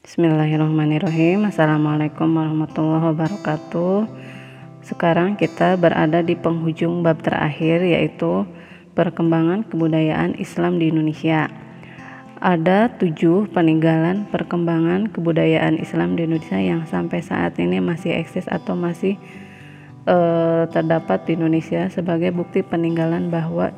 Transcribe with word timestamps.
Bismillahirrahmanirrahim. 0.00 1.44
Assalamualaikum 1.44 2.32
warahmatullahi 2.32 3.12
wabarakatuh. 3.12 4.08
Sekarang 4.80 5.36
kita 5.36 5.76
berada 5.76 6.24
di 6.24 6.32
penghujung 6.40 7.04
bab 7.04 7.20
terakhir 7.20 7.84
yaitu 7.84 8.48
Perkembangan 8.96 9.68
kebudayaan 9.68 10.40
Islam 10.40 10.80
di 10.80 10.88
Indonesia. 10.88 11.52
Ada 12.40 12.96
tujuh 12.96 13.52
peninggalan 13.52 14.24
perkembangan 14.32 15.12
kebudayaan 15.12 15.76
Islam 15.76 16.16
di 16.16 16.24
Indonesia 16.24 16.56
yang 16.56 16.88
sampai 16.88 17.20
saat 17.20 17.60
ini 17.60 17.76
masih 17.84 18.16
eksis 18.16 18.48
atau 18.48 18.72
masih 18.80 19.20
uh, 20.08 20.64
terdapat 20.72 21.28
di 21.28 21.36
Indonesia 21.36 21.92
sebagai 21.92 22.32
bukti 22.32 22.64
peninggalan 22.64 23.28
bahwa 23.28 23.68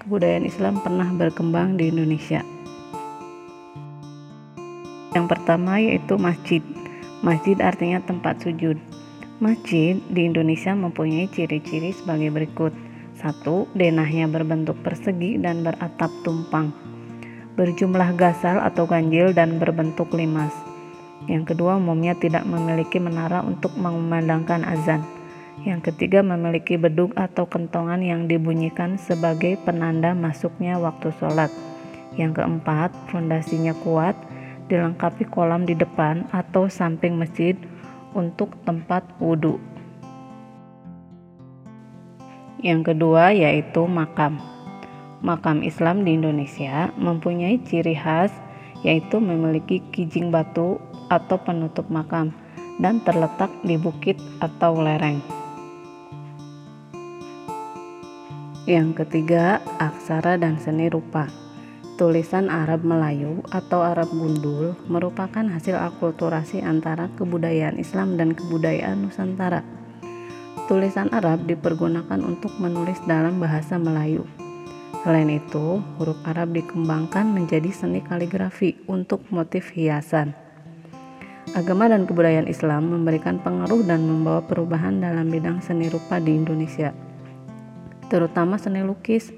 kebudayaan 0.00 0.48
Islam 0.48 0.80
pernah 0.80 1.12
berkembang 1.12 1.76
di 1.76 1.92
Indonesia 1.92 2.40
yang 5.18 5.26
pertama 5.26 5.82
yaitu 5.82 6.14
masjid. 6.14 6.62
Masjid 7.26 7.58
artinya 7.58 7.98
tempat 7.98 8.38
sujud. 8.38 8.78
Masjid 9.42 9.98
di 10.14 10.30
Indonesia 10.30 10.70
mempunyai 10.78 11.26
ciri-ciri 11.26 11.90
sebagai 11.90 12.30
berikut. 12.30 12.70
Satu, 13.18 13.66
denahnya 13.74 14.30
berbentuk 14.30 14.78
persegi 14.86 15.42
dan 15.42 15.66
beratap 15.66 16.14
tumpang. 16.22 16.70
Berjumlah 17.58 18.14
gasal 18.14 18.62
atau 18.62 18.86
ganjil 18.86 19.34
dan 19.34 19.58
berbentuk 19.58 20.14
limas. 20.14 20.54
Yang 21.26 21.54
kedua, 21.54 21.82
umumnya 21.82 22.14
tidak 22.14 22.46
memiliki 22.46 23.02
menara 23.02 23.42
untuk 23.42 23.74
mengumandangkan 23.74 24.62
azan. 24.62 25.02
Yang 25.66 25.90
ketiga, 25.90 26.22
memiliki 26.22 26.78
beduk 26.78 27.10
atau 27.18 27.50
kentongan 27.50 27.98
yang 27.98 28.30
dibunyikan 28.30 28.94
sebagai 29.02 29.58
penanda 29.66 30.14
masuknya 30.14 30.78
waktu 30.78 31.10
sholat. 31.18 31.50
Yang 32.14 32.38
keempat, 32.38 32.94
fondasinya 33.10 33.74
kuat 33.82 34.14
dilengkapi 34.68 35.26
kolam 35.32 35.64
di 35.64 35.74
depan 35.74 36.28
atau 36.30 36.68
samping 36.68 37.16
masjid 37.16 37.56
untuk 38.12 38.54
tempat 38.68 39.04
wudhu. 39.18 39.56
Yang 42.60 42.94
kedua 42.94 43.34
yaitu 43.34 43.88
makam. 43.88 44.38
Makam 45.24 45.66
Islam 45.66 46.06
di 46.06 46.14
Indonesia 46.14 46.94
mempunyai 46.94 47.58
ciri 47.66 47.98
khas 47.98 48.30
yaitu 48.86 49.18
memiliki 49.18 49.82
kijing 49.90 50.30
batu 50.30 50.78
atau 51.10 51.40
penutup 51.42 51.88
makam 51.90 52.30
dan 52.78 53.02
terletak 53.02 53.50
di 53.66 53.74
bukit 53.74 54.18
atau 54.38 54.78
lereng. 54.78 55.18
Yang 58.68 59.02
ketiga, 59.02 59.64
aksara 59.80 60.36
dan 60.36 60.60
seni 60.60 60.92
rupa. 60.92 61.47
Tulisan 61.98 62.46
Arab 62.46 62.86
Melayu 62.86 63.42
atau 63.50 63.82
Arab 63.82 64.14
Gundul 64.14 64.78
merupakan 64.86 65.42
hasil 65.42 65.74
akulturasi 65.74 66.62
antara 66.62 67.10
kebudayaan 67.18 67.74
Islam 67.74 68.14
dan 68.14 68.38
kebudayaan 68.38 69.02
Nusantara. 69.02 69.66
Tulisan 70.70 71.10
Arab 71.10 71.50
dipergunakan 71.50 72.22
untuk 72.22 72.54
menulis 72.62 73.02
dalam 73.02 73.42
bahasa 73.42 73.82
Melayu. 73.82 74.22
Selain 75.02 75.26
itu, 75.26 75.82
huruf 75.98 76.14
Arab 76.22 76.54
dikembangkan 76.54 77.34
menjadi 77.34 77.74
seni 77.74 77.98
kaligrafi 77.98 78.78
untuk 78.86 79.26
motif 79.34 79.74
hiasan. 79.74 80.38
Agama 81.58 81.90
dan 81.90 82.06
kebudayaan 82.06 82.46
Islam 82.46 82.94
memberikan 82.94 83.42
pengaruh 83.42 83.82
dan 83.82 84.06
membawa 84.06 84.46
perubahan 84.46 85.02
dalam 85.02 85.34
bidang 85.34 85.58
seni 85.58 85.90
rupa 85.90 86.22
di 86.22 86.30
Indonesia, 86.30 86.94
terutama 88.06 88.54
seni 88.54 88.86
lukis, 88.86 89.34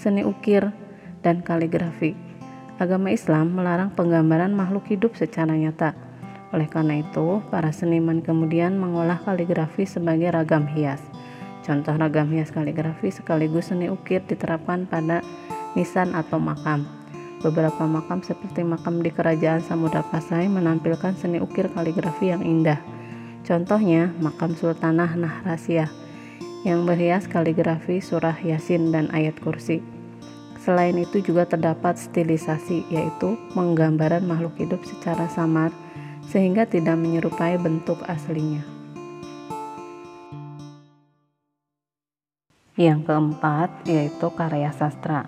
seni 0.00 0.24
ukir, 0.24 0.72
dan 1.20 1.44
kaligrafi. 1.44 2.16
Agama 2.80 3.12
Islam 3.12 3.52
melarang 3.52 3.92
penggambaran 3.92 4.56
makhluk 4.56 4.88
hidup 4.88 5.12
secara 5.12 5.52
nyata. 5.52 5.92
Oleh 6.50 6.66
karena 6.66 7.04
itu, 7.04 7.44
para 7.52 7.70
seniman 7.70 8.24
kemudian 8.24 8.74
mengolah 8.80 9.20
kaligrafi 9.22 9.84
sebagai 9.84 10.32
ragam 10.32 10.64
hias. 10.64 11.04
Contoh 11.60 11.94
ragam 11.94 12.32
hias 12.32 12.50
kaligrafi 12.50 13.12
sekaligus 13.12 13.68
seni 13.68 13.92
ukir 13.92 14.24
diterapkan 14.24 14.88
pada 14.88 15.20
nisan 15.76 16.16
atau 16.16 16.40
makam. 16.40 16.88
Beberapa 17.40 17.84
makam 17.88 18.20
seperti 18.20 18.64
makam 18.64 19.00
di 19.00 19.08
Kerajaan 19.12 19.64
Samudra 19.64 20.04
Pasai 20.04 20.48
menampilkan 20.48 21.16
seni 21.16 21.40
ukir 21.40 21.68
kaligrafi 21.72 22.32
yang 22.32 22.44
indah. 22.44 22.80
Contohnya, 23.44 24.12
makam 24.20 24.52
Sultanah 24.52 25.16
Nahrasiyah 25.16 25.88
yang 26.68 26.84
berhias 26.84 27.24
kaligrafi 27.24 28.04
surah 28.04 28.36
Yasin 28.44 28.92
dan 28.92 29.08
ayat 29.16 29.40
kursi. 29.40 29.99
Selain 30.60 30.92
itu 31.00 31.24
juga 31.24 31.48
terdapat 31.48 31.96
stilisasi 31.96 32.84
yaitu 32.92 33.40
penggambaran 33.56 34.20
makhluk 34.28 34.52
hidup 34.60 34.84
secara 34.84 35.24
samar 35.32 35.72
sehingga 36.28 36.68
tidak 36.68 37.00
menyerupai 37.00 37.56
bentuk 37.56 37.96
aslinya. 38.04 38.60
Yang 42.76 43.08
keempat 43.08 43.72
yaitu 43.88 44.28
karya 44.36 44.68
sastra. 44.76 45.24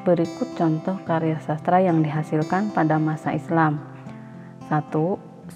Berikut 0.00 0.56
contoh 0.56 0.96
karya 1.04 1.36
sastra 1.44 1.84
yang 1.84 2.00
dihasilkan 2.00 2.72
pada 2.72 2.96
masa 2.96 3.36
Islam. 3.36 3.84
1. 4.72 4.88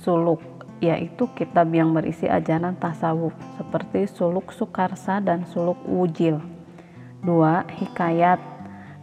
Suluk 0.05 0.45
yaitu 0.85 1.33
kitab 1.33 1.73
yang 1.73 1.97
berisi 1.97 2.29
ajaran 2.29 2.77
tasawuf 2.77 3.33
seperti 3.57 4.05
Suluk 4.05 4.53
Sukarsa 4.53 5.25
dan 5.25 5.49
Suluk 5.49 5.81
Wujil. 5.89 6.45
2. 7.25 7.65
Hikayat 7.73 8.54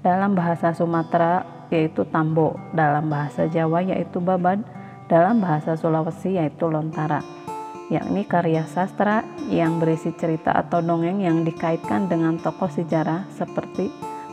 dalam 0.01 0.33
bahasa 0.33 0.73
Sumatera 0.73 1.45
yaitu 1.71 2.03
Tambo, 2.09 2.59
dalam 2.75 3.07
bahasa 3.07 3.47
Jawa 3.47 3.85
yaitu 3.85 4.19
Baban, 4.19 4.65
dalam 5.07 5.39
bahasa 5.39 5.79
Sulawesi 5.79 6.35
yaitu 6.35 6.67
Lontara, 6.67 7.23
yakni 7.87 8.27
karya 8.27 8.67
sastra 8.67 9.23
yang 9.47 9.79
berisi 9.79 10.11
cerita 10.17 10.51
atau 10.51 10.83
dongeng 10.83 11.23
yang 11.23 11.47
dikaitkan 11.47 12.11
dengan 12.11 12.41
tokoh 12.41 12.67
sejarah 12.67 13.29
seperti 13.31 13.87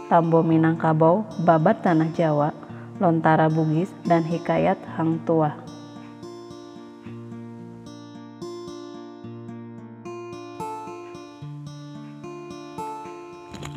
Tambo 0.08 0.40
Minangkabau, 0.40 1.28
Babat 1.44 1.84
Tanah 1.84 2.10
Jawa, 2.16 2.50
Lontara 2.96 3.52
Bugis, 3.52 3.92
dan 4.08 4.24
Hikayat 4.24 4.80
Hang 4.96 5.20
Tua. 5.28 5.67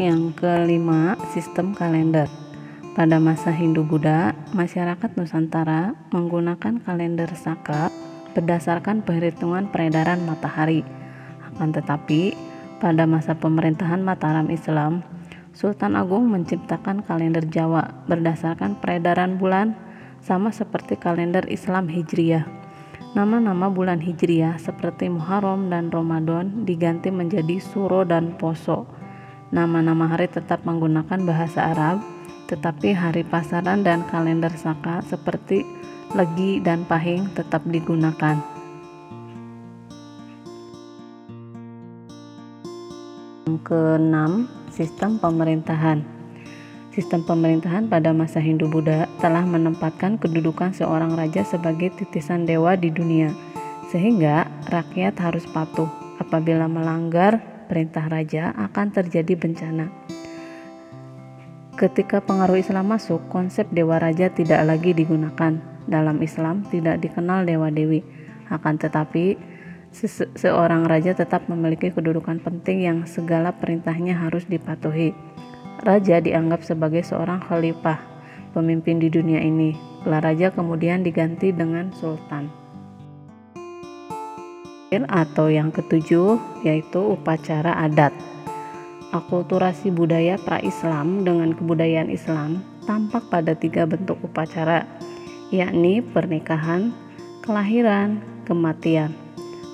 Yang 0.01 0.41
kelima, 0.41 1.13
sistem 1.29 1.77
kalender. 1.77 2.25
Pada 2.97 3.21
masa 3.21 3.53
Hindu-Buddha, 3.53 4.33
masyarakat 4.49 5.13
Nusantara 5.13 5.93
menggunakan 6.09 6.81
kalender 6.81 7.29
Saka 7.37 7.93
berdasarkan 8.33 9.05
perhitungan 9.05 9.69
peredaran 9.69 10.25
matahari. 10.25 10.81
Akan 11.45 11.69
tetapi, 11.69 12.33
pada 12.81 13.05
masa 13.05 13.37
pemerintahan 13.37 14.01
Mataram 14.01 14.49
Islam, 14.49 15.05
Sultan 15.53 15.93
Agung 15.93 16.33
menciptakan 16.33 17.05
kalender 17.05 17.45
Jawa 17.45 17.93
berdasarkan 18.09 18.81
peredaran 18.81 19.37
bulan 19.37 19.77
sama 20.17 20.49
seperti 20.49 20.97
kalender 20.97 21.45
Islam 21.45 21.85
Hijriyah. 21.85 22.49
Nama-nama 23.13 23.69
bulan 23.69 24.01
Hijriyah 24.01 24.57
seperti 24.57 25.13
Muharram 25.13 25.69
dan 25.69 25.93
Ramadan 25.93 26.65
diganti 26.65 27.13
menjadi 27.13 27.61
Suro 27.61 28.01
dan 28.01 28.33
Poso 28.41 29.00
Nama-nama 29.51 30.07
hari 30.07 30.31
tetap 30.31 30.63
menggunakan 30.63 31.27
bahasa 31.27 31.75
Arab, 31.75 31.99
tetapi 32.47 32.95
hari 32.95 33.27
pasaran 33.27 33.83
dan 33.83 34.07
kalender 34.07 34.47
Saka 34.55 35.03
seperti 35.03 35.67
Legi 36.15 36.63
dan 36.63 36.87
Pahing 36.87 37.35
tetap 37.35 37.59
digunakan. 37.67 38.39
Yang 43.43 43.59
keenam, 43.67 44.47
sistem 44.71 45.19
pemerintahan. 45.19 45.99
Sistem 46.95 47.19
pemerintahan 47.27 47.91
pada 47.91 48.15
masa 48.15 48.39
Hindu-Buddha 48.39 49.11
telah 49.19 49.43
menempatkan 49.43 50.15
kedudukan 50.15 50.71
seorang 50.71 51.11
raja 51.19 51.43
sebagai 51.43 51.91
titisan 51.99 52.47
dewa 52.47 52.79
di 52.79 52.87
dunia, 52.87 53.35
sehingga 53.91 54.47
rakyat 54.71 55.19
harus 55.19 55.43
patuh 55.51 55.91
apabila 56.23 56.71
melanggar 56.71 57.50
perintah 57.71 58.11
raja 58.11 58.51
akan 58.51 58.91
terjadi 58.91 59.39
bencana. 59.39 59.87
Ketika 61.79 62.19
pengaruh 62.19 62.59
Islam 62.59 62.91
masuk, 62.91 63.31
konsep 63.31 63.71
dewa 63.71 63.95
raja 63.95 64.27
tidak 64.27 64.59
lagi 64.67 64.91
digunakan. 64.91 65.55
Dalam 65.87 66.19
Islam 66.19 66.67
tidak 66.67 66.99
dikenal 66.99 67.47
dewa-dewi. 67.47 68.03
Akan 68.51 68.75
tetapi, 68.75 69.39
se 69.95 70.27
seorang 70.35 70.83
raja 70.83 71.15
tetap 71.15 71.47
memiliki 71.47 71.89
kedudukan 71.95 72.43
penting 72.43 72.83
yang 72.83 72.99
segala 73.07 73.55
perintahnya 73.55 74.19
harus 74.19 74.43
dipatuhi. 74.51 75.15
Raja 75.81 76.19
dianggap 76.19 76.67
sebagai 76.67 77.01
seorang 77.01 77.39
khalifah, 77.39 77.97
pemimpin 78.51 78.99
di 78.99 79.07
dunia 79.07 79.39
ini. 79.39 79.73
Raja 80.03 80.51
kemudian 80.53 81.01
diganti 81.01 81.49
dengan 81.55 81.89
sultan 81.95 82.60
atau 84.91 85.47
yang 85.47 85.71
ketujuh 85.71 86.35
yaitu 86.67 86.99
upacara 86.99 87.71
adat. 87.79 88.11
Akulturasi 89.15 89.87
budaya 89.87 90.35
pra-Islam 90.35 91.23
dengan 91.23 91.55
kebudayaan 91.55 92.11
Islam 92.11 92.59
tampak 92.83 93.31
pada 93.31 93.55
tiga 93.55 93.87
bentuk 93.87 94.19
upacara, 94.19 94.83
yakni 95.47 96.03
pernikahan, 96.03 96.91
kelahiran, 97.39 98.19
kematian. 98.43 99.15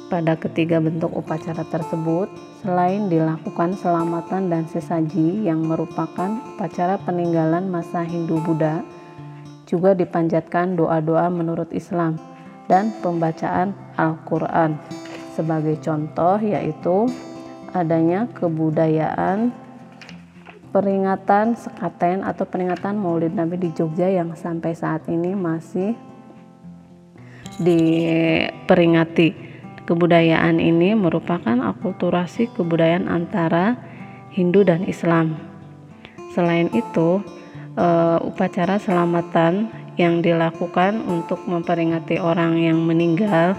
Pada 0.07 0.37
ketiga 0.39 0.79
bentuk 0.79 1.11
upacara 1.11 1.65
tersebut, 1.67 2.29
selain 2.61 3.09
dilakukan 3.11 3.75
selamatan 3.75 4.47
dan 4.47 4.63
sesaji 4.69 5.43
yang 5.43 5.65
merupakan 5.65 6.39
upacara 6.55 6.95
peninggalan 7.03 7.67
masa 7.67 8.07
Hindu-Buddha, 8.07 8.85
juga 9.67 9.91
dipanjatkan 9.97 10.79
doa-doa 10.79 11.27
menurut 11.27 11.67
Islam 11.75 12.15
dan 12.71 12.95
pembacaan 13.03 13.75
Al-Quran. 13.99 14.79
Sebagai 15.37 15.77
contoh 15.77 16.41
yaitu 16.41 17.05
adanya 17.77 18.25
kebudayaan 18.33 19.53
peringatan 20.73 21.53
sekaten 21.53 22.25
atau 22.25 22.49
peringatan 22.49 22.97
Maulid 22.97 23.37
Nabi 23.37 23.61
di 23.61 23.69
Jogja 23.77 24.09
yang 24.09 24.33
sampai 24.33 24.73
saat 24.73 25.05
ini 25.05 25.37
masih 25.37 25.93
diperingati 27.61 29.47
Kebudayaan 29.87 30.59
ini 30.59 30.99
merupakan 30.99 31.55
akulturasi 31.63 32.51
kebudayaan 32.51 33.07
antara 33.07 33.79
Hindu 34.35 34.67
dan 34.67 34.83
Islam. 34.83 35.39
Selain 36.35 36.67
itu, 36.75 37.23
uh, 37.79 38.19
upacara 38.19 38.83
selamatan 38.83 39.71
yang 39.95 40.19
dilakukan 40.19 40.99
untuk 41.07 41.39
memperingati 41.47 42.19
orang 42.19 42.59
yang 42.59 42.83
meninggal 42.83 43.55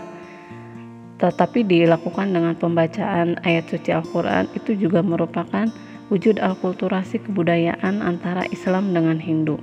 tetapi 1.19 1.67
dilakukan 1.67 2.31
dengan 2.31 2.55
pembacaan 2.55 3.43
ayat 3.43 3.67
suci 3.67 3.91
Al-Quran 3.91 4.47
itu 4.55 4.79
juga 4.79 5.03
merupakan 5.03 5.67
wujud 6.09 6.41
akulturasi 6.41 7.21
kebudayaan 7.27 8.01
antara 8.01 8.47
Islam 8.49 8.95
dengan 8.95 9.19
Hindu. 9.21 9.59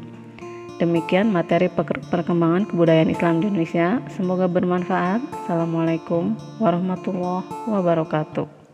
Demikian 0.76 1.32
materi 1.32 1.72
perkembangan 2.12 2.68
kebudayaan 2.68 3.08
Islam 3.08 3.40
di 3.40 3.48
Indonesia. 3.48 4.04
Semoga 4.12 4.52
bermanfaat. 4.52 5.24
Assalamualaikum 5.48 6.36
warahmatullahi 6.60 7.48
wabarakatuh. 7.72 8.65